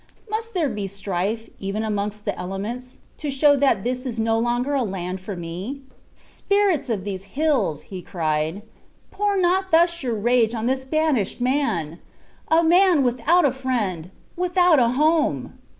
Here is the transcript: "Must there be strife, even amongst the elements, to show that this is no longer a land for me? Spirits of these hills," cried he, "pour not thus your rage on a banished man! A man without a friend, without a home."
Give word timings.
"Must 0.31 0.55
there 0.55 0.67
be 0.67 0.87
strife, 0.87 1.47
even 1.59 1.83
amongst 1.83 2.25
the 2.25 2.35
elements, 2.35 2.97
to 3.19 3.29
show 3.29 3.55
that 3.57 3.83
this 3.83 4.03
is 4.03 4.17
no 4.17 4.39
longer 4.39 4.73
a 4.73 4.81
land 4.81 5.19
for 5.21 5.35
me? 5.35 5.81
Spirits 6.15 6.89
of 6.89 7.03
these 7.03 7.25
hills," 7.37 7.83
cried 8.03 8.55
he, 8.55 8.61
"pour 9.11 9.37
not 9.39 9.69
thus 9.69 10.01
your 10.01 10.15
rage 10.15 10.55
on 10.55 10.67
a 10.67 10.75
banished 10.77 11.39
man! 11.39 11.99
A 12.47 12.63
man 12.63 13.03
without 13.03 13.45
a 13.45 13.51
friend, 13.51 14.09
without 14.35 14.79
a 14.79 14.89
home." 14.89 15.59